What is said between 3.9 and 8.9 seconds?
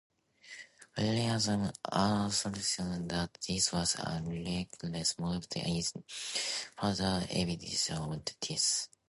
a reckless move is further evidence of this.